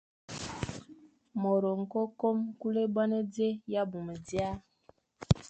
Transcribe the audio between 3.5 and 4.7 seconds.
e ya abmum dia.